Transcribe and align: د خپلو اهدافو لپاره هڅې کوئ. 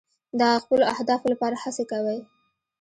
د 0.39 0.41
خپلو 0.63 0.83
اهدافو 0.93 1.31
لپاره 1.33 1.55
هڅې 1.63 1.83
کوئ. 1.91 2.19